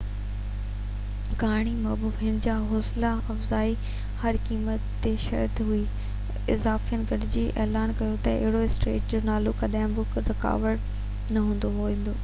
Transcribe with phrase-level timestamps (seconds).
[1.41, 3.75] ڪهاڻي موجب هن جو حوصله افزائي
[4.23, 5.83] هر قيمت تي شهرت هئي
[6.73, 10.91] افسانين گڏجي اعلان ڪيو ته هيرو اسٽريٽس جو نالو ڪڏهن به رڪارڊ
[11.39, 12.19] نه ڪيو ويندو